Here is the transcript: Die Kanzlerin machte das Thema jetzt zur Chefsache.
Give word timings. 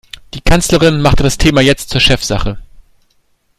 Die 0.33 0.41
Kanzlerin 0.41 0.99
machte 1.03 1.21
das 1.21 1.37
Thema 1.37 1.61
jetzt 1.61 1.91
zur 1.91 2.01
Chefsache. 2.01 2.57